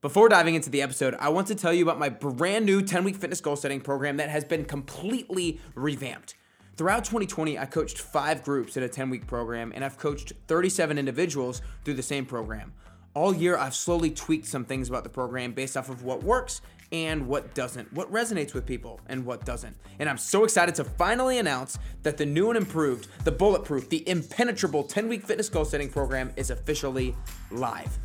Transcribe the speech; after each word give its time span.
Before 0.00 0.28
diving 0.28 0.54
into 0.54 0.70
the 0.70 0.80
episode, 0.80 1.16
I 1.18 1.28
want 1.30 1.48
to 1.48 1.56
tell 1.56 1.72
you 1.72 1.82
about 1.82 1.98
my 1.98 2.08
brand 2.08 2.64
new 2.64 2.82
10 2.82 3.02
week 3.02 3.16
fitness 3.16 3.40
goal 3.40 3.56
setting 3.56 3.80
program 3.80 4.18
that 4.18 4.28
has 4.28 4.44
been 4.44 4.64
completely 4.64 5.60
revamped. 5.74 6.36
Throughout 6.76 7.02
2020, 7.02 7.58
I 7.58 7.66
coached 7.66 7.98
five 7.98 8.44
groups 8.44 8.76
in 8.76 8.84
a 8.84 8.88
10 8.88 9.10
week 9.10 9.26
program, 9.26 9.72
and 9.74 9.84
I've 9.84 9.98
coached 9.98 10.34
37 10.46 10.98
individuals 10.98 11.62
through 11.84 11.94
the 11.94 12.04
same 12.04 12.26
program. 12.26 12.72
All 13.14 13.34
year, 13.34 13.58
I've 13.58 13.74
slowly 13.74 14.12
tweaked 14.12 14.46
some 14.46 14.64
things 14.64 14.88
about 14.88 15.02
the 15.02 15.10
program 15.10 15.50
based 15.50 15.76
off 15.76 15.88
of 15.88 16.04
what 16.04 16.22
works 16.22 16.60
and 16.92 17.26
what 17.26 17.56
doesn't, 17.56 17.92
what 17.92 18.08
resonates 18.12 18.54
with 18.54 18.64
people 18.64 19.00
and 19.08 19.26
what 19.26 19.44
doesn't. 19.44 19.76
And 19.98 20.08
I'm 20.08 20.16
so 20.16 20.44
excited 20.44 20.76
to 20.76 20.84
finally 20.84 21.40
announce 21.40 21.76
that 22.04 22.16
the 22.16 22.24
new 22.24 22.50
and 22.50 22.56
improved, 22.56 23.08
the 23.24 23.32
bulletproof, 23.32 23.88
the 23.88 24.08
impenetrable 24.08 24.84
10 24.84 25.08
week 25.08 25.24
fitness 25.24 25.48
goal 25.48 25.64
setting 25.64 25.90
program 25.90 26.32
is 26.36 26.50
officially 26.50 27.16
live 27.50 27.98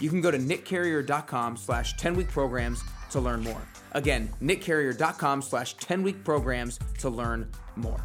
you 0.00 0.08
can 0.08 0.20
go 0.20 0.30
to 0.30 0.38
nickcarrier.com 0.38 1.56
slash 1.56 1.96
10 1.96 2.14
week 2.14 2.28
programs 2.28 2.82
to 3.10 3.20
learn 3.20 3.42
more. 3.42 3.60
Again, 3.92 4.30
nickcarrier.com 4.42 5.42
slash 5.42 5.74
10 5.74 6.02
week 6.02 6.24
programs 6.24 6.78
to 6.98 7.10
learn 7.10 7.50
more. 7.76 8.00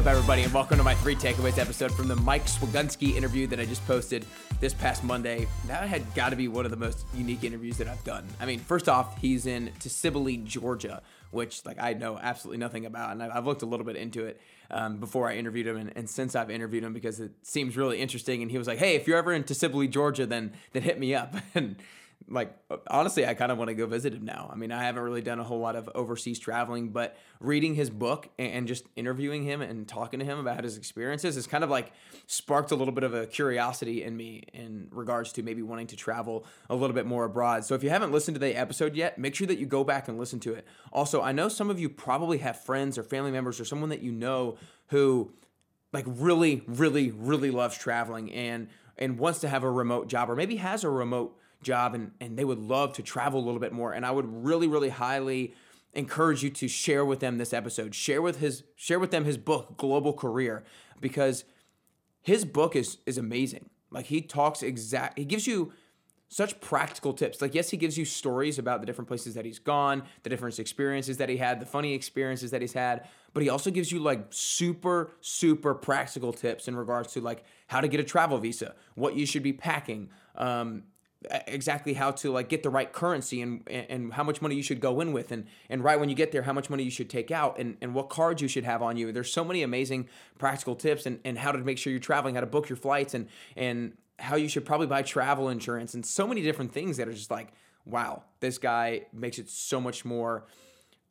Up, 0.00 0.06
everybody, 0.06 0.44
and 0.44 0.54
welcome 0.54 0.78
to 0.78 0.82
my 0.82 0.94
three 0.94 1.14
takeaways 1.14 1.58
episode 1.58 1.92
from 1.92 2.08
the 2.08 2.16
Mike 2.16 2.46
Swigunski 2.46 3.16
interview 3.16 3.46
that 3.46 3.60
I 3.60 3.66
just 3.66 3.86
posted 3.86 4.24
this 4.58 4.72
past 4.72 5.04
Monday. 5.04 5.46
That 5.66 5.86
had 5.86 6.14
got 6.14 6.30
to 6.30 6.36
be 6.36 6.48
one 6.48 6.64
of 6.64 6.70
the 6.70 6.78
most 6.78 7.04
unique 7.12 7.44
interviews 7.44 7.76
that 7.76 7.86
I've 7.86 8.02
done. 8.02 8.26
I 8.40 8.46
mean, 8.46 8.60
first 8.60 8.88
off, 8.88 9.18
he's 9.18 9.44
in 9.44 9.70
Tbilisi, 9.78 10.42
Georgia, 10.44 11.02
which 11.32 11.66
like 11.66 11.78
I 11.78 11.92
know 11.92 12.18
absolutely 12.18 12.56
nothing 12.56 12.86
about, 12.86 13.12
and 13.12 13.22
I've 13.22 13.44
looked 13.44 13.60
a 13.60 13.66
little 13.66 13.84
bit 13.84 13.96
into 13.96 14.24
it 14.24 14.40
um, 14.70 15.00
before 15.00 15.28
I 15.28 15.36
interviewed 15.36 15.66
him, 15.66 15.76
and, 15.76 15.92
and, 15.94 16.08
since 16.08 16.34
I've 16.34 16.50
interviewed 16.50 16.82
him 16.82 16.94
because 16.94 17.20
it 17.20 17.32
seems 17.42 17.76
really 17.76 18.00
interesting. 18.00 18.40
And 18.40 18.50
he 18.50 18.56
was 18.56 18.66
like, 18.66 18.78
"Hey, 18.78 18.94
if 18.94 19.06
you're 19.06 19.18
ever 19.18 19.34
in 19.34 19.44
Tbilisi, 19.44 19.90
Georgia, 19.90 20.24
then 20.24 20.54
then 20.72 20.82
hit 20.82 20.98
me 20.98 21.14
up." 21.14 21.34
and 21.54 21.76
like 22.28 22.56
uh, 22.70 22.76
honestly 22.88 23.26
i 23.26 23.34
kind 23.34 23.50
of 23.50 23.58
want 23.58 23.68
to 23.68 23.74
go 23.74 23.86
visit 23.86 24.12
him 24.14 24.24
now. 24.24 24.48
I 24.52 24.56
mean 24.56 24.72
i 24.72 24.84
haven't 24.84 25.02
really 25.02 25.22
done 25.22 25.40
a 25.40 25.44
whole 25.44 25.58
lot 25.58 25.76
of 25.76 25.88
overseas 25.94 26.38
traveling 26.38 26.90
but 26.90 27.16
reading 27.40 27.74
his 27.74 27.90
book 27.90 28.28
and 28.38 28.68
just 28.68 28.84
interviewing 28.96 29.44
him 29.44 29.62
and 29.62 29.86
talking 29.88 30.20
to 30.20 30.26
him 30.26 30.38
about 30.38 30.64
his 30.64 30.76
experiences 30.76 31.34
has 31.34 31.46
kind 31.46 31.64
of 31.64 31.70
like 31.70 31.92
sparked 32.26 32.70
a 32.70 32.76
little 32.76 32.92
bit 32.92 33.04
of 33.04 33.14
a 33.14 33.26
curiosity 33.26 34.02
in 34.02 34.16
me 34.16 34.44
in 34.52 34.88
regards 34.90 35.32
to 35.32 35.42
maybe 35.42 35.62
wanting 35.62 35.86
to 35.88 35.96
travel 35.96 36.44
a 36.68 36.74
little 36.74 36.94
bit 36.94 37.06
more 37.06 37.24
abroad. 37.24 37.64
So 37.64 37.74
if 37.74 37.82
you 37.82 37.90
haven't 37.90 38.12
listened 38.12 38.34
to 38.36 38.38
the 38.38 38.54
episode 38.56 38.94
yet 38.94 39.18
make 39.18 39.34
sure 39.34 39.46
that 39.46 39.58
you 39.58 39.66
go 39.66 39.84
back 39.84 40.08
and 40.08 40.18
listen 40.18 40.40
to 40.40 40.54
it. 40.54 40.66
Also 40.92 41.22
i 41.22 41.32
know 41.32 41.48
some 41.48 41.70
of 41.70 41.80
you 41.80 41.88
probably 41.88 42.38
have 42.38 42.60
friends 42.60 42.98
or 42.98 43.02
family 43.02 43.30
members 43.30 43.60
or 43.60 43.64
someone 43.64 43.90
that 43.90 44.02
you 44.02 44.12
know 44.12 44.56
who 44.88 45.32
like 45.92 46.04
really 46.06 46.62
really 46.66 47.10
really 47.10 47.50
loves 47.50 47.76
traveling 47.76 48.32
and 48.32 48.68
and 48.98 49.18
wants 49.18 49.40
to 49.40 49.48
have 49.48 49.64
a 49.64 49.70
remote 49.70 50.08
job 50.08 50.30
or 50.30 50.36
maybe 50.36 50.56
has 50.56 50.84
a 50.84 50.90
remote 50.90 51.36
job 51.62 51.94
and, 51.94 52.12
and 52.20 52.38
they 52.38 52.44
would 52.44 52.58
love 52.58 52.92
to 52.94 53.02
travel 53.02 53.40
a 53.40 53.44
little 53.44 53.60
bit 53.60 53.72
more. 53.72 53.92
And 53.92 54.04
I 54.04 54.10
would 54.10 54.26
really, 54.26 54.66
really 54.66 54.88
highly 54.88 55.54
encourage 55.92 56.42
you 56.42 56.50
to 56.50 56.68
share 56.68 57.04
with 57.04 57.20
them 57.20 57.38
this 57.38 57.52
episode. 57.52 57.94
Share 57.94 58.22
with 58.22 58.38
his 58.38 58.62
share 58.76 58.98
with 58.98 59.10
them 59.10 59.24
his 59.24 59.36
book, 59.36 59.76
Global 59.76 60.12
Career, 60.12 60.64
because 61.00 61.44
his 62.22 62.44
book 62.44 62.76
is 62.76 62.98
is 63.06 63.18
amazing. 63.18 63.70
Like 63.90 64.06
he 64.06 64.20
talks 64.20 64.62
exact 64.62 65.18
he 65.18 65.24
gives 65.24 65.46
you 65.46 65.72
such 66.32 66.60
practical 66.60 67.12
tips. 67.12 67.42
Like, 67.42 67.56
yes, 67.56 67.70
he 67.70 67.76
gives 67.76 67.98
you 67.98 68.04
stories 68.04 68.56
about 68.56 68.78
the 68.78 68.86
different 68.86 69.08
places 69.08 69.34
that 69.34 69.44
he's 69.44 69.58
gone, 69.58 70.04
the 70.22 70.30
different 70.30 70.60
experiences 70.60 71.16
that 71.16 71.28
he 71.28 71.36
had, 71.36 71.58
the 71.58 71.66
funny 71.66 71.92
experiences 71.92 72.52
that 72.52 72.60
he's 72.60 72.72
had, 72.72 73.08
but 73.34 73.42
he 73.42 73.48
also 73.48 73.68
gives 73.68 73.90
you 73.90 73.98
like 73.98 74.26
super, 74.30 75.10
super 75.20 75.74
practical 75.74 76.32
tips 76.32 76.68
in 76.68 76.76
regards 76.76 77.12
to 77.14 77.20
like 77.20 77.42
how 77.66 77.80
to 77.80 77.88
get 77.88 77.98
a 77.98 78.04
travel 78.04 78.38
visa, 78.38 78.76
what 78.94 79.16
you 79.16 79.26
should 79.26 79.42
be 79.42 79.52
packing, 79.52 80.08
um, 80.36 80.84
exactly 81.46 81.92
how 81.92 82.10
to 82.10 82.30
like 82.32 82.48
get 82.48 82.62
the 82.62 82.70
right 82.70 82.90
currency 82.92 83.42
and 83.42 83.68
and 83.68 84.12
how 84.12 84.24
much 84.24 84.40
money 84.40 84.54
you 84.54 84.62
should 84.62 84.80
go 84.80 85.00
in 85.00 85.12
with. 85.12 85.32
And 85.32 85.46
and 85.68 85.84
right 85.84 85.98
when 86.00 86.08
you 86.08 86.14
get 86.14 86.32
there 86.32 86.42
how 86.42 86.52
much 86.52 86.70
money 86.70 86.82
you 86.82 86.90
should 86.90 87.10
take 87.10 87.30
out 87.30 87.58
and, 87.58 87.76
and 87.80 87.94
what 87.94 88.08
cards 88.08 88.40
you 88.40 88.48
should 88.48 88.64
have 88.64 88.82
on 88.82 88.96
you. 88.96 89.12
There's 89.12 89.32
so 89.32 89.44
many 89.44 89.62
amazing 89.62 90.08
practical 90.38 90.74
tips 90.74 91.06
and, 91.06 91.20
and 91.24 91.38
how 91.38 91.52
to 91.52 91.58
make 91.58 91.78
sure 91.78 91.90
you're 91.90 92.00
traveling 92.00 92.36
how 92.36 92.40
to 92.40 92.46
book 92.46 92.68
your 92.68 92.76
flights 92.76 93.14
and 93.14 93.28
and 93.56 93.96
how 94.18 94.36
you 94.36 94.48
should 94.48 94.64
probably 94.64 94.86
buy 94.86 95.02
travel 95.02 95.48
insurance 95.48 95.94
and 95.94 96.04
so 96.04 96.26
many 96.26 96.42
different 96.42 96.72
things 96.72 96.98
that 96.98 97.08
are 97.08 97.12
just 97.12 97.30
like 97.30 97.52
wow 97.86 98.22
this 98.40 98.58
guy 98.58 99.06
makes 99.12 99.38
it 99.38 99.48
so 99.48 99.80
much 99.80 100.04
more 100.04 100.44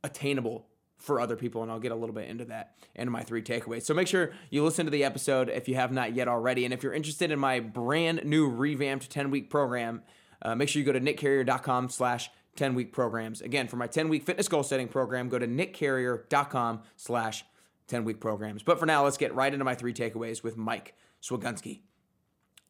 attainable 0.03 0.67
for 0.99 1.19
other 1.19 1.35
people, 1.35 1.63
and 1.63 1.71
I'll 1.71 1.79
get 1.79 1.91
a 1.91 1.95
little 1.95 2.13
bit 2.13 2.27
into 2.27 2.45
that 2.45 2.75
in 2.93 3.09
my 3.09 3.23
three 3.23 3.41
takeaways. 3.41 3.83
So 3.83 3.93
make 3.93 4.07
sure 4.07 4.31
you 4.49 4.63
listen 4.63 4.85
to 4.85 4.91
the 4.91 5.03
episode 5.03 5.49
if 5.49 5.67
you 5.67 5.75
have 5.75 5.91
not 5.91 6.13
yet 6.13 6.27
already. 6.27 6.65
And 6.65 6.73
if 6.73 6.83
you're 6.83 6.93
interested 6.93 7.31
in 7.31 7.39
my 7.39 7.61
brand 7.61 8.25
new 8.25 8.49
revamped 8.49 9.09
10 9.09 9.31
week 9.31 9.49
program, 9.49 10.03
uh, 10.41 10.55
make 10.55 10.69
sure 10.69 10.81
you 10.81 10.85
go 10.85 10.91
to 10.91 10.99
nickcarrier.com 10.99 11.89
slash 11.89 12.29
10 12.57 12.75
week 12.75 12.91
programs. 12.91 13.41
Again, 13.41 13.67
for 13.67 13.77
my 13.77 13.87
10 13.87 14.09
week 14.09 14.23
fitness 14.25 14.47
goal 14.47 14.63
setting 14.63 14.89
program, 14.89 15.29
go 15.29 15.39
to 15.39 15.47
nickcarrier.com 15.47 16.81
slash 16.97 17.45
10 17.87 18.03
week 18.03 18.19
programs. 18.19 18.61
But 18.61 18.79
for 18.79 18.85
now, 18.85 19.03
let's 19.03 19.17
get 19.17 19.33
right 19.33 19.51
into 19.51 19.65
my 19.65 19.75
three 19.75 19.93
takeaways 19.93 20.43
with 20.43 20.57
Mike 20.57 20.93
Swigunski. 21.23 21.81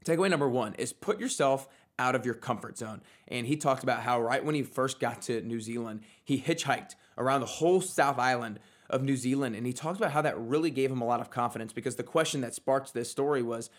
Takeaway 0.05 0.29
number 0.29 0.47
one 0.47 0.75
is 0.75 0.93
put 0.93 1.19
yourself 1.19 1.67
out 1.97 2.15
of 2.15 2.25
your 2.25 2.35
comfort 2.35 2.77
zone. 2.77 3.01
And 3.27 3.45
he 3.45 3.57
talked 3.57 3.83
about 3.83 4.01
how 4.01 4.21
right 4.21 4.43
when 4.43 4.55
he 4.55 4.63
first 4.63 4.99
got 4.99 5.21
to 5.23 5.41
New 5.41 5.59
Zealand, 5.59 6.01
he 6.23 6.41
hitchhiked 6.41 6.95
around 7.19 7.41
the 7.41 7.47
whole 7.47 7.81
South 7.81 8.17
Island 8.17 8.59
of 8.89 9.03
New 9.03 9.15
Zealand. 9.15 9.55
And 9.55 9.67
he 9.67 9.73
talked 9.73 9.97
about 9.97 10.11
how 10.11 10.23
that 10.23 10.39
really 10.39 10.71
gave 10.71 10.91
him 10.91 11.01
a 11.01 11.05
lot 11.05 11.21
of 11.21 11.29
confidence 11.29 11.73
because 11.73 11.95
the 11.95 12.03
question 12.03 12.41
that 12.41 12.55
sparked 12.55 12.93
this 12.93 13.11
story 13.11 13.43
was, 13.43 13.69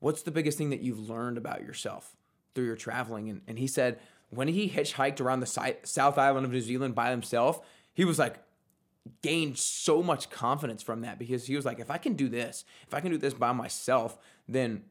What's 0.00 0.22
the 0.22 0.30
biggest 0.30 0.56
thing 0.58 0.70
that 0.70 0.80
you've 0.80 1.10
learned 1.10 1.38
about 1.38 1.62
yourself 1.62 2.16
through 2.54 2.66
your 2.66 2.76
traveling? 2.76 3.28
And, 3.30 3.40
and 3.48 3.58
he 3.58 3.66
said, 3.66 3.98
when 4.30 4.48
he 4.48 4.68
hitchhiked 4.68 5.20
around 5.20 5.40
the 5.40 5.74
South 5.84 6.18
Island 6.18 6.46
of 6.46 6.52
New 6.52 6.60
Zealand 6.60 6.94
by 6.94 7.10
himself, 7.10 7.60
he 7.94 8.04
was 8.04 8.18
like, 8.18 8.36
gained 9.22 9.58
so 9.58 10.02
much 10.02 10.30
confidence 10.30 10.82
from 10.82 11.00
that 11.00 11.18
because 11.18 11.46
he 11.46 11.56
was 11.56 11.64
like, 11.64 11.80
if 11.80 11.90
I 11.90 11.98
can 11.98 12.14
do 12.14 12.28
this, 12.28 12.64
if 12.86 12.94
I 12.94 13.00
can 13.00 13.10
do 13.10 13.18
this 13.18 13.34
by 13.34 13.52
myself, 13.52 14.18
then 14.46 14.84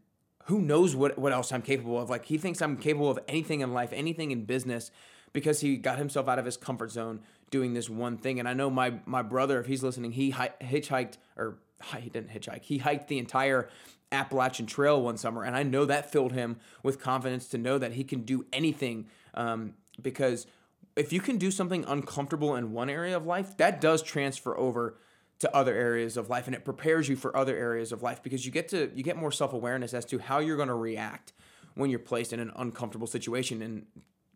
who 0.46 0.60
knows 0.60 0.96
what, 0.96 1.18
what 1.18 1.34
else 1.34 1.52
I'm 1.52 1.62
capable 1.62 2.02
of. 2.02 2.10
Like 2.10 2.26
he 2.26 2.38
thinks 2.38 2.62
I'm 2.62 2.78
capable 2.78 3.12
of 3.12 3.20
anything 3.28 3.62
in 3.62 3.74
life, 3.74 3.92
anything 3.94 4.32
in 4.32 4.46
business 4.46 4.92
because 5.38 5.60
he 5.60 5.78
got 5.78 6.00
himself 6.00 6.28
out 6.28 6.40
of 6.40 6.46
his 6.46 6.58
comfort 6.58 6.90
zone 6.90 7.20
doing 7.52 7.76
this 7.76 7.88
one 7.92 8.18
thing. 8.18 8.40
And 8.40 8.50
I 8.50 8.56
know 8.56 8.72
my 8.72 8.96
my 9.06 9.22
brother, 9.22 9.60
if 9.60 9.68
he's 9.68 9.84
listening, 9.84 10.14
he 10.14 10.32
hitchhiked 10.32 11.18
or 11.36 11.60
he 11.96 12.10
didn't 12.10 12.32
hitchhike. 12.32 12.64
He 12.64 12.80
hiked 12.80 13.08
the 13.08 13.20
entire 13.20 13.70
Appalachian 14.12 14.66
Trail 14.66 15.00
one 15.00 15.16
summer, 15.16 15.44
and 15.44 15.56
I 15.56 15.62
know 15.62 15.86
that 15.86 16.12
filled 16.12 16.32
him 16.34 16.58
with 16.82 17.00
confidence 17.00 17.50
to 17.50 17.60
know 17.60 17.78
that 17.78 17.92
he 17.92 18.04
can 18.04 18.22
do 18.22 18.48
anything. 18.52 19.10
Um, 19.36 19.76
because 20.02 20.48
if 20.96 21.14
you 21.14 21.22
can 21.22 21.38
do 21.38 21.52
something 21.52 21.86
uncomfortable 21.86 22.56
in 22.56 22.72
one 22.72 22.90
area 22.90 23.16
of 23.16 23.28
life, 23.28 23.56
that 23.58 23.80
does 23.80 24.02
transfer 24.02 24.58
over 24.58 24.98
to 25.38 25.56
other 25.56 25.76
areas 25.76 26.18
of 26.18 26.32
life, 26.32 26.48
and 26.48 26.56
it 26.56 26.66
prepares 26.66 27.08
you 27.08 27.16
for 27.16 27.38
other 27.38 27.56
areas 27.56 27.92
of 27.92 28.02
life 28.02 28.24
because 28.24 28.44
you 28.44 28.52
get 28.52 28.70
to 28.70 28.92
you 28.96 29.04
get 29.04 29.18
more 29.18 29.32
self 29.32 29.54
awareness 29.54 29.94
as 29.94 30.04
to 30.06 30.18
how 30.18 30.40
you're 30.40 30.58
going 30.58 30.68
to 30.68 30.74
react 30.74 31.34
when 31.76 31.92
you're 31.92 32.00
placed 32.00 32.34
in 32.34 32.40
an 32.40 32.52
uncomfortable 32.56 33.06
situation. 33.06 33.62
And 33.62 33.86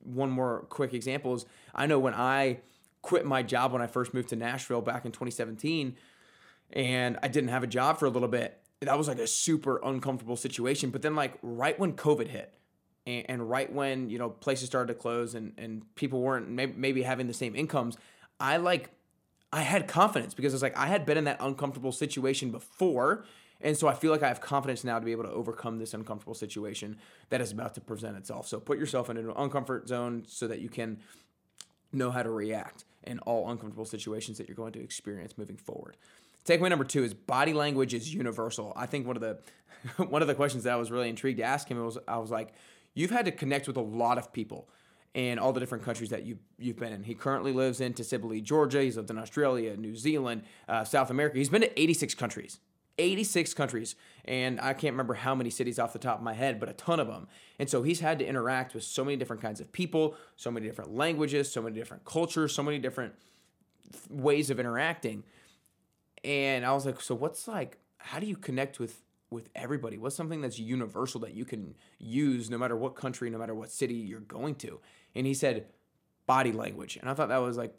one 0.04 0.30
more 0.30 0.66
quick 0.70 0.94
example 0.94 1.36
is 1.36 1.46
I 1.74 1.86
know 1.86 2.00
when 2.00 2.14
I 2.14 2.60
quit 3.02 3.26
my 3.26 3.44
job 3.44 3.74
when 3.74 3.82
I 3.82 3.88
first 3.88 4.14
moved 4.14 4.30
to 4.30 4.36
Nashville 4.36 4.82
back 4.82 5.06
in 5.06 5.12
2017 5.12 5.96
and 6.74 7.18
I 7.22 7.28
didn't 7.28 7.50
have 7.50 7.64
a 7.64 7.68
job 7.68 7.98
for 7.98 8.06
a 8.06 8.10
little 8.10 8.28
bit. 8.28 8.58
That 8.82 8.98
was 8.98 9.08
like 9.08 9.20
a 9.20 9.28
super 9.28 9.80
uncomfortable 9.84 10.36
situation. 10.36 10.90
But 10.90 11.02
then 11.02 11.16
like 11.16 11.34
right 11.42 11.78
when 11.78 11.94
COVID 11.94 12.28
hit 12.28 12.54
and, 13.06 13.50
right 13.50 13.72
when, 13.72 14.10
you 14.10 14.20
know, 14.20 14.30
places 14.30 14.68
started 14.68 14.94
to 14.94 15.00
close 15.00 15.36
and, 15.36 15.54
and 15.58 15.84
people 15.96 16.22
weren't 16.22 16.50
maybe, 16.50 16.74
maybe 16.76 17.02
having 17.02 17.28
the 17.28 17.34
same 17.34 17.56
incomes, 17.56 17.98
I 18.40 18.58
like, 18.58 18.92
I 19.52 19.62
had 19.62 19.88
confidence 19.88 20.34
because 20.34 20.54
it's 20.54 20.64
like 20.64 20.78
I 20.78 20.88
had 20.88 21.06
been 21.06 21.18
in 21.18 21.26
that 21.26 21.38
uncomfortable 21.40 21.92
situation 21.92 22.52
before. 22.52 23.26
And 23.64 23.78
so 23.78 23.88
I 23.88 23.94
feel 23.94 24.12
like 24.12 24.24
I 24.24 24.28
have 24.28 24.42
confidence 24.42 24.84
now 24.84 25.00
to 25.00 25.06
be 25.06 25.12
able 25.12 25.24
to 25.24 25.32
overcome 25.32 25.78
this 25.78 25.94
uncomfortable 25.94 26.34
situation 26.34 26.98
that 27.30 27.42
is 27.42 27.52
about 27.52 27.74
to 27.76 27.82
present 27.82 28.18
itself. 28.18 28.48
So 28.48 28.60
put 28.60 28.78
yourself 28.78 29.10
in 29.10 29.18
an 29.18 29.28
uncomfort 29.28 29.88
zone 29.88 30.24
so 30.28 30.48
that 30.48 30.60
you 30.60 30.70
can 30.70 31.00
know 31.94 32.12
how 32.12 32.24
to 32.24 32.30
react 32.30 32.86
in 33.04 33.20
all 33.20 33.50
uncomfortable 33.50 33.86
situations 33.86 34.38
that 34.38 34.48
you're 34.48 34.56
going 34.56 34.74
to 34.74 34.82
experience 34.82 35.38
moving 35.38 35.58
forward. 35.58 35.98
Takeaway 36.46 36.70
number 36.70 36.86
two 36.86 37.04
is 37.04 37.14
body 37.14 37.54
language 37.54 37.94
is 37.94 38.14
universal. 38.14 38.74
I 38.76 38.86
think 38.86 39.06
one 39.06 39.16
of 39.16 39.22
the 39.22 39.40
one 40.04 40.22
of 40.22 40.28
the 40.28 40.36
questions 40.36 40.64
that 40.64 40.74
I 40.74 40.76
was 40.76 40.92
really 40.92 41.10
intrigued 41.10 41.40
to 41.40 41.44
ask 41.44 41.68
him 41.68 41.84
was 41.84 41.98
I 42.08 42.18
was 42.18 42.32
like, 42.32 42.54
you've 42.94 43.12
had 43.12 43.26
to 43.26 43.32
connect 43.32 43.68
with 43.68 43.78
a 43.78 43.82
lot 43.82 44.18
of 44.18 44.32
people 44.32 44.70
in 45.14 45.40
all 45.40 45.52
the 45.52 45.60
different 45.60 45.84
countries 45.84 46.10
that 46.10 46.24
you 46.24 46.38
you've 46.58 46.78
been 46.78 46.94
in. 46.94 47.04
He 47.04 47.16
currently 47.16 47.52
lives 47.52 47.82
in 47.82 47.94
Tbilisi, 47.94 48.44
Georgia. 48.44 48.82
He's 48.82 48.98
lived 48.98 49.10
in 49.10 49.18
Australia, 49.18 49.76
New 49.76 49.96
Zealand, 49.96 50.44
uh, 50.68 50.84
South 50.84 51.10
America. 51.10 51.38
He's 51.38 51.50
been 51.50 51.62
to 51.62 51.82
86 51.82 52.16
countries. 52.16 52.60
86 52.98 53.54
countries, 53.54 53.96
and 54.26 54.60
I 54.60 54.74
can't 54.74 54.94
remember 54.94 55.14
how 55.16 55.34
many 55.34 55.50
cities 55.50 55.80
off 55.80 55.94
the 55.94 56.00
top 56.00 56.18
of 56.18 56.24
my 56.24 56.34
head, 56.34 56.60
but 56.60 56.70
a 56.70 56.74
ton 56.74 57.00
of 57.00 57.08
them. 57.08 57.28
And 57.58 57.70
so 57.70 57.84
he's 57.84 58.00
had 58.00 58.20
to 58.20 58.26
interact 58.26 58.74
with 58.74 58.84
so 58.84 59.04
many 59.04 59.18
different 59.18 59.42
kinds 59.42 59.60
of 59.60 59.72
people, 59.72 60.16
so 60.36 60.52
many 60.52 60.68
different 60.68 60.96
languages, 60.96 61.52
so 61.52 61.62
many 61.62 61.76
different 61.76 62.06
cultures, 62.06 62.54
so 62.54 62.64
many 62.64 62.80
different 62.80 63.14
ways 64.10 64.50
of 64.50 64.60
interacting. 64.60 65.24
And 66.24 66.66
I 66.66 66.74
was 66.74 66.86
like, 66.86 67.02
so 67.02 67.16
what's 67.16 67.48
like, 67.48 67.78
how 67.98 68.20
do 68.20 68.28
you 68.28 68.36
connect 68.36 68.80
with 68.80 69.02
with 69.32 69.50
everybody? 69.56 69.98
What's 69.98 70.16
something 70.16 70.42
that's 70.42 70.60
universal 70.60 71.22
that 71.22 71.34
you 71.34 71.46
can 71.46 71.74
use 71.98 72.50
no 72.50 72.58
matter 72.58 72.76
what 72.76 72.96
country, 72.96 73.30
no 73.30 73.38
matter 73.38 73.56
what 73.56 73.72
city 73.72 73.96
you're 73.96 74.20
going 74.20 74.56
to? 74.56 74.80
And 75.16 75.26
he 75.26 75.34
said, 75.34 75.68
body 76.28 76.52
language. 76.52 76.98
And 76.98 77.10
I 77.10 77.14
thought 77.14 77.30
that 77.30 77.38
was 77.38 77.58
like, 77.58 77.74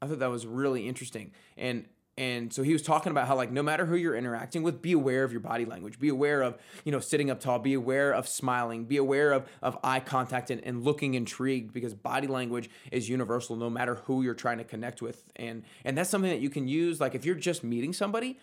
I 0.00 0.06
thought 0.06 0.18
that 0.18 0.30
was 0.30 0.46
really 0.46 0.88
interesting. 0.88 1.32
And 1.56 1.86
and 2.18 2.50
so 2.50 2.62
he 2.62 2.72
was 2.72 2.80
talking 2.80 3.10
about 3.10 3.28
how 3.28 3.36
like 3.36 3.52
no 3.52 3.62
matter 3.62 3.84
who 3.84 3.94
you're 3.94 4.16
interacting 4.16 4.62
with, 4.62 4.80
be 4.80 4.92
aware 4.92 5.22
of 5.22 5.32
your 5.32 5.40
body 5.40 5.66
language. 5.66 5.98
Be 5.98 6.08
aware 6.08 6.40
of, 6.40 6.56
you 6.84 6.90
know, 6.90 7.00
sitting 7.00 7.30
up 7.30 7.40
tall, 7.40 7.58
be 7.58 7.74
aware 7.74 8.12
of 8.12 8.26
smiling, 8.26 8.86
be 8.86 8.96
aware 8.96 9.32
of 9.32 9.46
of 9.60 9.78
eye 9.84 10.00
contact 10.00 10.50
and, 10.50 10.62
and 10.64 10.82
looking 10.82 11.12
intrigued 11.14 11.74
because 11.74 11.92
body 11.92 12.26
language 12.26 12.70
is 12.90 13.08
universal 13.08 13.54
no 13.54 13.68
matter 13.68 13.96
who 14.06 14.22
you're 14.22 14.34
trying 14.34 14.56
to 14.58 14.64
connect 14.64 15.02
with. 15.02 15.24
And 15.36 15.62
and 15.84 15.98
that's 15.98 16.08
something 16.08 16.30
that 16.30 16.40
you 16.40 16.48
can 16.48 16.68
use. 16.68 17.00
Like 17.00 17.14
if 17.14 17.26
you're 17.26 17.34
just 17.34 17.62
meeting 17.62 17.92
somebody, 17.92 18.38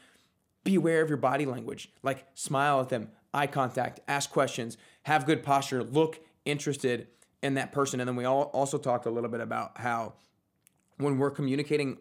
be 0.63 0.75
aware 0.75 1.01
of 1.01 1.09
your 1.09 1.17
body 1.17 1.47
language. 1.47 1.91
Like 2.03 2.27
smile 2.35 2.79
at 2.79 2.89
them, 2.89 3.09
eye 3.33 3.47
contact, 3.47 4.01
ask 4.07 4.29
questions, 4.29 4.77
have 5.03 5.25
good 5.25 5.41
posture, 5.41 5.83
look 5.83 6.19
interested 6.45 7.07
in 7.41 7.55
that 7.55 7.71
person. 7.71 7.99
And 7.99 8.07
then 8.07 8.15
we 8.15 8.25
all 8.25 8.43
also 8.53 8.77
talked 8.77 9.07
a 9.07 9.09
little 9.09 9.31
bit 9.31 9.41
about 9.41 9.79
how 9.79 10.13
when 10.97 11.17
we're 11.17 11.31
communicating 11.31 11.97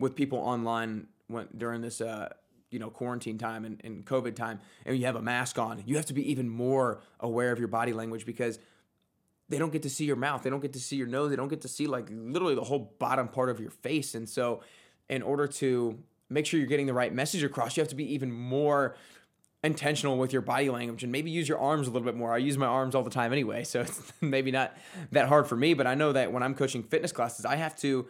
with 0.00 0.16
people 0.16 0.38
online 0.38 1.06
when, 1.28 1.46
during 1.56 1.80
this 1.80 2.00
uh, 2.00 2.30
you 2.70 2.78
know 2.78 2.90
quarantine 2.90 3.38
time 3.38 3.64
and, 3.64 3.80
and 3.84 4.04
COVID 4.04 4.34
time, 4.34 4.60
and 4.84 4.98
you 4.98 5.06
have 5.06 5.16
a 5.16 5.22
mask 5.22 5.58
on, 5.58 5.82
you 5.86 5.96
have 5.96 6.06
to 6.06 6.14
be 6.14 6.30
even 6.30 6.48
more 6.48 7.00
aware 7.20 7.52
of 7.52 7.58
your 7.58 7.68
body 7.68 7.92
language 7.92 8.26
because 8.26 8.58
they 9.48 9.58
don't 9.58 9.72
get 9.72 9.82
to 9.82 9.90
see 9.90 10.04
your 10.04 10.16
mouth, 10.16 10.42
they 10.42 10.50
don't 10.50 10.60
get 10.60 10.72
to 10.72 10.80
see 10.80 10.96
your 10.96 11.06
nose, 11.06 11.30
they 11.30 11.36
don't 11.36 11.48
get 11.48 11.60
to 11.62 11.68
see 11.68 11.86
like 11.86 12.08
literally 12.10 12.54
the 12.54 12.64
whole 12.64 12.94
bottom 12.98 13.28
part 13.28 13.50
of 13.50 13.60
your 13.60 13.70
face. 13.70 14.14
And 14.14 14.28
so, 14.28 14.62
in 15.08 15.22
order 15.22 15.46
to 15.46 15.98
make 16.28 16.46
sure 16.46 16.58
you're 16.58 16.68
getting 16.68 16.86
the 16.86 16.94
right 16.94 17.12
message 17.12 17.42
across, 17.42 17.76
you 17.76 17.80
have 17.80 17.88
to 17.88 17.96
be 17.96 18.14
even 18.14 18.32
more 18.32 18.96
intentional 19.62 20.16
with 20.16 20.32
your 20.32 20.40
body 20.40 20.70
language 20.70 21.02
and 21.02 21.12
maybe 21.12 21.30
use 21.30 21.48
your 21.48 21.58
arms 21.58 21.86
a 21.86 21.90
little 21.90 22.06
bit 22.06 22.16
more. 22.16 22.32
I 22.32 22.38
use 22.38 22.56
my 22.56 22.66
arms 22.66 22.94
all 22.94 23.02
the 23.02 23.10
time 23.10 23.32
anyway, 23.32 23.64
so 23.64 23.80
it's 23.82 24.12
maybe 24.20 24.50
not 24.50 24.76
that 25.12 25.28
hard 25.28 25.46
for 25.46 25.56
me, 25.56 25.74
but 25.74 25.86
I 25.86 25.94
know 25.94 26.12
that 26.12 26.32
when 26.32 26.42
I'm 26.42 26.54
coaching 26.54 26.82
fitness 26.82 27.12
classes, 27.12 27.44
I 27.44 27.56
have 27.56 27.76
to 27.76 28.06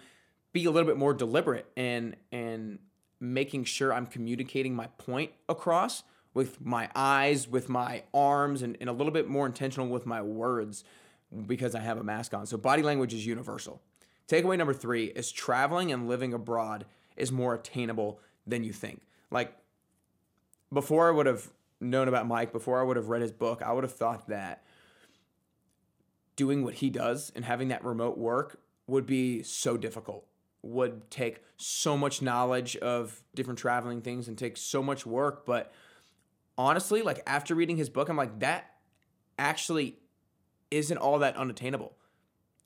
be 0.53 0.65
a 0.65 0.71
little 0.71 0.87
bit 0.87 0.97
more 0.97 1.15
deliberate 1.15 1.67
and 1.77 2.17
and 2.33 2.79
making 3.21 3.65
sure 3.65 3.93
I'm 3.93 4.07
communicating 4.07 4.75
my 4.75 4.87
point 4.99 5.33
across 5.49 6.03
with 6.33 6.65
my 6.65 6.89
eyes, 6.95 7.49
with 7.49 7.69
my 7.69 8.05
arms, 8.15 8.63
and, 8.63 8.77
and 8.81 8.89
a 8.89 8.93
little 8.93 9.13
bit 9.13 9.29
more 9.29 9.47
intentional 9.47 9.89
with 9.89 10.07
my 10.07 10.23
words 10.23 10.85
because 11.47 11.75
I 11.75 11.81
have 11.81 11.99
a 11.99 12.05
mask 12.05 12.33
on. 12.35 12.47
So 12.47 12.57
body 12.57 12.83
language 12.83 13.13
is 13.13 13.27
universal. 13.27 13.83
Takeaway 14.29 14.57
number 14.57 14.73
three 14.73 15.07
is 15.07 15.31
traveling 15.33 15.93
and 15.93 16.09
living 16.09 16.33
abroad 16.33 16.87
is 17.17 17.31
more 17.31 17.55
attainable 17.55 18.21
than 18.47 18.65
you 18.65 18.73
think. 18.73 19.03
Like 19.31 19.55
before 20.73 21.09
I 21.09 21.11
would 21.11 21.27
have 21.27 21.51
known 21.81 22.09
about 22.09 22.27
Mike, 22.27 22.53
before 22.53 22.81
I 22.81 22.85
would 22.85 22.97
have 22.97 23.09
read 23.09 23.23
his 23.23 23.33
book, 23.33 23.61
I 23.63 23.73
would 23.73 23.85
have 23.85 23.93
thought 23.93 24.29
that 24.29 24.65
doing 26.37 26.65
what 26.65 26.75
he 26.75 26.91
does 26.91 27.33
and 27.35 27.45
having 27.45 27.69
that 27.69 27.85
remote 27.85 28.17
work 28.17 28.61
would 28.87 29.07
be 29.07 29.43
so 29.43 29.77
difficult 29.77 30.27
would 30.63 31.11
take 31.11 31.43
so 31.57 31.97
much 31.97 32.23
knowledge 32.23 32.77
of 32.77 33.23
different 33.35 33.59
traveling 33.59 34.01
things 34.01 34.29
and 34.29 34.37
take 34.37 34.57
so 34.57 34.83
much 34.83 35.07
work. 35.07 35.47
But 35.47 35.73
honestly, 36.57 37.03
like 37.03 37.23
after 37.27 37.55
reading 37.55 37.77
his 37.77 37.89
book, 37.89 38.09
I'm 38.09 38.17
like, 38.17 38.41
that 38.41 38.75
actually 39.39 39.99
isn't 40.71 40.99
all 40.99 41.19
that 41.21 41.37
unattainable. 41.37 41.97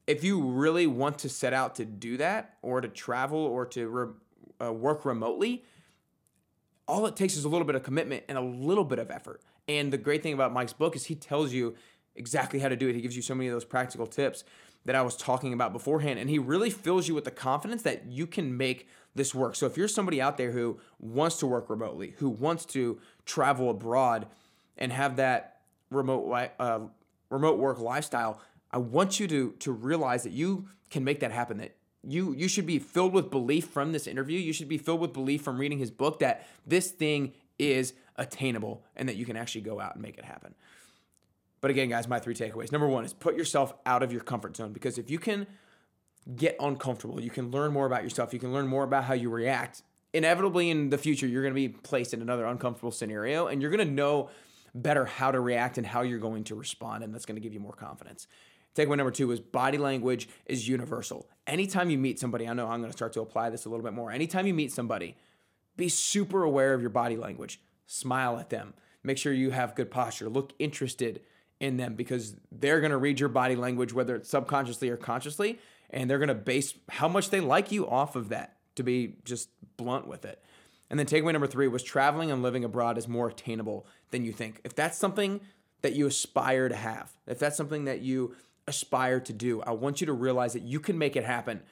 If 0.07 0.23
you 0.23 0.43
really 0.43 0.87
want 0.87 1.19
to 1.21 1.29
set 1.29 1.53
out 1.53 1.77
to 1.77 1.85
do 1.85 2.17
that 2.19 2.57
or 2.63 2.81
to 2.81 2.89
travel 2.89 3.39
or 3.39 3.65
to 3.67 3.89
re- 3.89 4.67
uh, 4.67 4.73
work 4.73 5.05
remotely, 5.05 5.65
all 6.87 7.07
it 7.07 7.17
takes 7.17 7.37
is 7.37 7.45
a 7.45 7.49
little 7.49 7.67
bit 7.67 7.75
of 7.75 7.83
commitment 7.83 8.25
and 8.29 8.37
a 8.37 8.43
little 8.43 8.85
bit 8.85 8.99
of 8.99 9.11
effort. 9.11 9.41
And 9.67 9.93
the 9.93 9.97
great 9.97 10.23
thing 10.23 10.35
about 10.35 10.53
Mike's 10.53 10.75
book 10.75 10.95
is 10.95 11.07
he 11.07 11.15
tells 11.15 11.53
you 11.53 11.75
exactly 12.15 12.61
how 12.61 12.69
to 12.69 12.77
do 12.77 12.89
it. 12.89 12.95
He 12.95 13.01
gives 13.01 13.17
you 13.17 13.23
so 13.23 13.35
many 13.35 13.49
of 13.49 13.55
those 13.55 13.65
practical 13.65 14.07
tips 14.07 14.45
that 14.85 14.95
I 14.95 15.03
was 15.03 15.17
talking 15.17 15.53
about 15.53 15.73
beforehand. 15.73 16.19
And 16.19 16.29
he 16.29 16.39
really 16.39 16.71
fills 16.71 17.09
you 17.09 17.15
with 17.15 17.25
the 17.25 17.31
confidence 17.31 17.83
that 17.83 18.07
you 18.07 18.27
can 18.27 18.57
make 18.57 18.89
this 19.15 19.35
work. 19.35 19.55
So 19.55 19.67
if 19.67 19.77
you're 19.77 19.89
somebody 19.89 20.21
out 20.21 20.37
there 20.37 20.51
who 20.51 20.79
wants 20.99 21.39
to 21.39 21.47
work 21.47 21.71
remotely, 21.71 22.15
who 22.19 22.29
wants 22.29 22.65
to 22.67 23.01
travel 23.25 23.71
abroad 23.71 24.27
and 24.77 24.93
have 24.93 25.17
that 25.17 25.61
remote 25.91 26.51
uh, 26.59 26.81
remote 27.31 27.59
work 27.59 27.79
lifestyle, 27.79 28.41
I 28.71 28.79
want 28.79 29.21
you 29.21 29.29
to 29.29 29.53
to 29.61 29.73
realize 29.73 30.25
that 30.25 30.33
you 30.33 30.69
can 30.91 31.05
make 31.05 31.21
that 31.21 31.33
happen. 31.33 31.59
That 31.59 31.77
you 32.03 32.35
you 32.35 32.49
should 32.49 32.67
be 32.67 32.79
filled 32.79 33.13
with 33.13 33.31
belief 33.31 33.67
from 33.67 33.93
this 33.93 34.07
interview. 34.07 34.39
You 34.39 34.53
should 34.53 34.69
be 34.69 34.79
filled 34.79 35.01
with 35.01 35.13
belief 35.13 35.43
from 35.43 35.59
reading 35.59 35.79
his 35.79 35.91
book 35.91 36.19
that 36.19 36.47
this 36.67 36.91
thing 36.91 37.33
is 37.59 37.95
attainable 38.17 38.85
and 38.97 39.09
that 39.09 39.17
you 39.17 39.25
can 39.25 39.37
actually 39.37 39.61
go 39.61 39.81
out 39.81 39.95
and 39.95 40.03
make 40.03 40.19
it 40.19 40.25
happen. 40.25 40.55
But 41.65 41.71
again, 41.71 41.89
guys, 41.89 42.07
my 42.07 42.19
three 42.19 42.35
takeaways. 42.35 42.73
Number 42.73 42.87
one 42.87 43.07
is 43.07 43.15
put 43.15 43.37
yourself 43.37 43.73
out 43.87 44.03
of 44.03 44.13
your 44.13 44.21
comfort 44.21 44.55
zone 44.55 44.75
because 44.75 44.99
if 44.99 45.09
you 45.09 45.19
can 45.19 45.47
get 46.37 46.57
uncomfortable, 46.61 47.23
you 47.23 47.31
can 47.31 47.51
learn 47.51 47.73
more 47.73 47.87
about 47.87 48.03
yourself, 48.05 48.35
you 48.35 48.39
can 48.39 48.53
learn 48.53 48.67
more 48.67 48.85
about 48.85 49.05
how 49.05 49.15
you 49.15 49.31
react. 49.31 49.83
Inevitably, 50.13 50.69
in 50.69 50.91
the 50.91 50.99
future, 50.99 51.27
you're 51.27 51.41
going 51.41 51.55
to 51.55 51.59
be 51.59 51.71
placed 51.71 52.13
in 52.13 52.21
another 52.21 52.45
uncomfortable 52.45 52.91
scenario 52.91 53.47
and 53.47 53.63
you're 53.63 53.71
going 53.71 53.89
to 53.89 53.91
know 53.91 54.29
better 54.75 55.07
how 55.07 55.31
to 55.31 55.41
react 55.41 55.79
and 55.79 55.87
how 55.87 56.03
you're 56.03 56.19
going 56.19 56.45
to 56.45 56.55
respond. 56.55 57.03
And 57.03 57.15
that's 57.15 57.25
going 57.25 57.37
to 57.37 57.41
give 57.41 57.55
you 57.55 57.61
more 57.61 57.73
confidence. 57.73 58.27
Takeaway 58.75 58.99
number 58.99 59.11
two 59.11 59.33
is 59.33 59.41
body 59.41 59.79
language 59.79 60.29
is 60.45 60.69
universal. 60.69 61.31
Anytime 61.47 61.89
you 61.89 61.97
meet 61.97 62.21
somebody, 62.21 62.47
I 62.47 62.53
know 62.53 62.69
I'm 62.69 62.81
going 62.81 62.93
to 62.93 62.97
start 62.99 63.15
to 63.15 63.23
apply 63.23 63.49
this 63.49 63.65
a 63.65 63.71
little 63.71 63.85
bit 63.85 63.95
more. 63.95 64.11
Anytime 64.11 64.47
you 64.47 64.53
meet 64.53 64.71
somebody, 64.71 65.17
be 65.79 65.89
super 65.89 66.43
aware 66.43 66.75
of 66.75 66.83
your 66.83 66.91
body 66.91 67.17
language. 67.17 67.59
Smile 67.87 68.39
at 68.39 68.51
them. 68.51 68.75
Make 69.03 69.17
sure 69.17 69.33
you 69.33 69.53
have 69.53 69.75
good 69.75 69.91
posture. 69.91 70.29
Look 70.29 70.53
interested 70.59 71.23
in 71.65 71.77
them 71.77 71.95
because 71.95 72.37
they're 72.53 72.81
going 72.81 72.91
to 72.91 72.99
read 72.99 73.19
your 73.19 73.29
body 73.29 73.57
language, 73.57 73.93
whether 73.93 74.17
it's 74.17 74.29
subconsciously 74.29 74.91
or 74.91 74.97
consciously, 74.97 75.59
and 75.91 76.09
they're 76.09 76.19
going 76.19 76.29
to 76.29 76.35
base 76.35 76.75
how 76.89 77.09
much 77.09 77.31
they 77.31 77.41
like 77.41 77.73
you 77.73 77.89
off 77.89 78.17
of 78.17 78.29
that, 78.29 78.57
to 78.77 78.83
be 78.83 79.17
just 79.25 79.49
blunt 79.77 80.07
with 80.07 80.25
it. 80.25 80.43
And 80.91 80.99
then 80.99 81.07
takeaway 81.07 81.33
number 81.33 81.47
three 81.47 81.69
was 81.69 81.83
traveling 81.83 82.31
and 82.31 82.43
living 82.43 82.65
abroad 82.65 82.99
is 82.99 83.09
more 83.09 83.29
attainable 83.29 83.87
than 84.11 84.25
you 84.25 84.33
think. 84.33 84.61
If 84.65 84.75
that's 84.75 84.99
something 84.99 85.41
that 85.83 85.95
you 85.95 86.07
aspire 86.07 86.69
to 86.69 86.77
have, 86.77 87.13
if 87.27 87.39
that's 87.39 87.57
something 87.57 87.87
that 87.87 88.01
you 88.01 88.35
aspire 88.67 89.21
to 89.21 89.33
do, 89.33 89.63
I 89.63 89.71
want 89.71 90.01
you 90.01 90.07
to 90.07 90.13
realize 90.13 90.53
that 90.53 90.63
you 90.63 90.81
can 90.81 90.99
make 90.99 91.17
it 91.17 91.25
happen. 91.25 91.63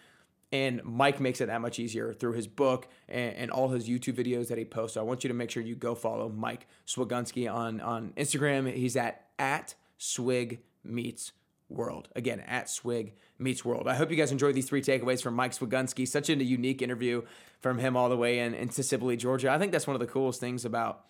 And 0.51 0.83
Mike 0.85 1.19
makes 1.19 1.41
it 1.41 1.47
that 1.47 1.61
much 1.61 1.79
easier 1.79 2.13
through 2.13 2.35
his 2.35 2.47
book 2.47 2.89
and, 3.09 3.35
and, 3.37 3.51
all 3.51 3.71
his 3.71 3.89
YouTube 3.89 4.15
videos 4.15 4.49
that 4.49 4.59
he 4.59 4.67
posts. 4.67 4.95
So 4.95 5.01
I 5.01 5.05
want 5.05 5.25
you 5.25 5.29
to 5.29 5.35
make 5.35 5.51
sure 5.51 5.63
you 5.63 5.75
go 5.75 5.95
follow 5.95 6.29
Mike 6.29 6.67
Swigunski 6.87 7.51
on, 7.51 7.81
on 7.81 8.13
Instagram. 8.19 8.71
He's 8.71 8.97
at 8.97 9.29
at 9.39 9.75
Swig 10.03 10.59
Meets 10.83 11.31
World. 11.69 12.09
Again, 12.17 12.41
at 12.41 12.69
Swig 12.69 13.15
Meets 13.39 13.65
World. 13.65 13.87
I 13.87 13.95
hope 13.95 14.11
you 14.11 14.17
guys 14.17 14.33
enjoyed 14.33 14.57
these 14.57 14.69
three 14.69 14.83
takeaways 14.83 15.23
from 15.23 15.35
Mike 15.35 15.53
Swigunski. 15.53 16.09
Such 16.09 16.29
a 16.29 16.43
unique 16.43 16.83
interview 16.83 17.23
from 17.61 17.79
him 17.79 17.97
all 17.97 18.09
the 18.09 18.17
way 18.17 18.41
in 18.41 18.53
into 18.53 18.83
Tbilisi, 18.83 19.19
Georgia. 19.19 19.51
I 19.51 19.59
think 19.59 19.71
that's 19.71 19.87
one 19.87 19.95
of 19.95 20.01
the 20.01 20.09
coolest 20.09 20.41
things 20.41 20.65
about 20.65 21.05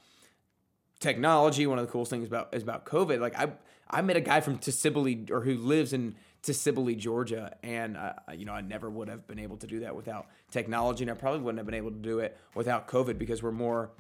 technology. 1.01 1.67
One 1.67 1.79
of 1.79 1.87
the 1.87 1.91
coolest 1.91 2.11
things 2.11 2.29
about 2.29 2.51
is 2.53 2.63
about 2.63 2.85
COVID. 2.85 3.19
Like 3.19 3.35
I, 3.39 3.53
I 3.91 4.03
met 4.03 4.17
a 4.17 4.21
guy 4.21 4.43
from 4.43 4.59
Tbilisi 4.59 5.31
or 5.31 5.41
who 5.41 5.57
lives 5.57 5.95
in 5.95 6.15
Tbilisi, 6.43 6.99
Georgia, 6.99 7.57
and 7.63 7.97
uh, 7.97 8.13
you 8.37 8.45
know 8.45 8.53
I 8.53 8.61
never 8.61 8.91
would 8.91 9.09
have 9.09 9.27
been 9.27 9.39
able 9.39 9.57
to 9.57 9.67
do 9.67 9.81
that 9.81 9.97
without 9.97 10.27
technology, 10.51 11.05
and 11.05 11.11
I 11.11 11.15
probably 11.15 11.41
wouldn't 11.41 11.61
have 11.61 11.67
been 11.67 11.75
able 11.75 11.93
to 11.93 11.97
do 11.97 12.19
it 12.19 12.37
without 12.55 12.89
COVID 12.89 13.17
because 13.17 13.43
we're 13.43 13.53
more 13.53 13.91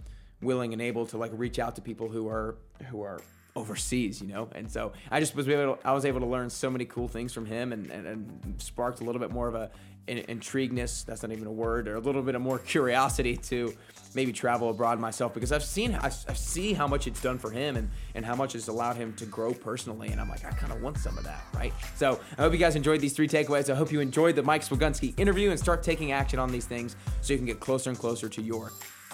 willing 0.42 0.75
and 0.75 0.82
able 0.82 1.06
to 1.06 1.16
like 1.16 1.30
reach 1.34 1.58
out 1.58 1.76
to 1.76 1.82
people 1.82 2.11
who 2.11 2.28
are 2.28 2.56
who 2.90 3.00
are 3.00 3.20
overseas, 3.54 4.21
you 4.21 4.28
know? 4.28 4.49
And 4.54 4.71
so 4.71 4.92
I 5.11 5.21
just 5.21 5.35
was 5.35 5.49
able 5.49 5.76
to, 5.76 5.87
I 5.87 5.92
was 5.92 6.04
able 6.04 6.21
to 6.21 6.26
learn 6.26 6.50
so 6.50 6.71
many 6.71 6.85
cool 6.85 7.09
things 7.09 7.32
from 7.32 7.47
him 7.47 7.73
and, 7.73 7.90
and, 7.90 8.06
and 8.06 8.54
sparked 8.62 9.00
a 9.00 9.04
little 9.04 9.21
bit 9.21 9.30
more 9.30 9.49
of 9.49 9.54
a 9.54 9.71
an 10.09 10.18
intrigueness, 10.28 11.04
that's 11.04 11.23
not 11.23 11.32
even 11.32 11.47
a 11.47 11.52
word, 11.52 11.87
or 11.87 11.94
a 11.94 12.00
little 12.00 12.23
bit 12.23 12.35
of 12.35 12.42
more 12.42 12.59
curiosity 12.75 13.37
to 13.37 13.73
maybe 14.14 14.32
travel 14.32 14.68
abroad 14.68 15.00
myself 15.00 15.32
because 15.32 15.52
I've 15.52 15.62
seen, 15.62 15.94
I, 15.94 16.06
I 16.06 16.35
see 16.35 16.73
how 16.73 16.87
much 16.87 17.06
it's 17.06 17.23
done 17.23 17.38
for 17.38 17.50
him 17.50 17.76
and, 17.76 17.88
and 18.14 18.26
how 18.26 18.35
much 18.35 18.54
it's 18.54 18.68
allowed 18.68 18.97
him 18.97 19.14
to 19.14 19.25
grow 19.25 19.54
personally. 19.54 20.09
And 20.09 20.21
I'm 20.21 20.28
like, 20.28 20.44
I 20.44 20.50
kind 20.50 20.73
of 20.73 20.82
want 20.82 20.99
some 20.99 21.16
of 21.16 21.25
that, 21.25 21.42
right? 21.54 21.73
So 21.97 22.21
I 22.37 22.42
hope 22.42 22.52
you 22.52 22.59
guys 22.59 22.76
enjoyed 22.76 23.00
these 23.00 23.14
three 23.14 23.28
takeaways. 23.28 23.71
I 23.71 23.75
hope 23.75 23.90
you 23.90 24.00
enjoyed 24.00 24.37
the 24.37 24.42
Mike 24.42 24.62
Swigunski 24.62 25.18
interview 25.18 25.50
and 25.50 25.59
start 25.59 25.82
taking 25.82 26.12
action 26.12 26.38
on 26.38 26.50
these 26.50 26.66
things 26.66 26.97
so 27.21 27.32
you 27.32 27.38
can 27.38 27.47
get 27.47 27.61
closer 27.61 27.90
and 27.90 27.99
closer 27.99 28.28
to 28.28 28.42
your 28.42 28.73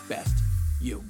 best 0.09 0.39
you. 0.81 1.05